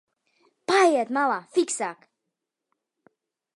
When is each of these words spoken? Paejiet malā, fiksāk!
Paejiet 0.71 1.11
malā, 1.17 1.37
fiksāk! 1.57 2.09